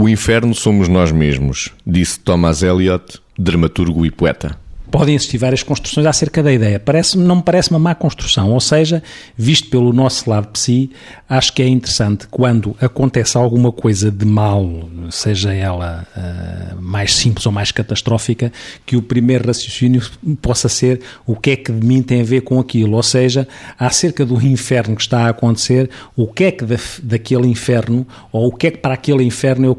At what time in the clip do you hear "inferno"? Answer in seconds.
0.08-0.54, 24.44-24.96, 27.46-28.04, 29.22-29.66